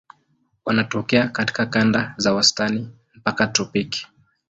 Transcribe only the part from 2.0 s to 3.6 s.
za wastani mpaka